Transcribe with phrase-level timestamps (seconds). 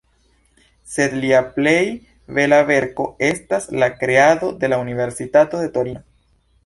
[0.93, 1.83] Sed lia plej
[2.37, 6.03] bela verko estas la kreado de la universitato de Torino.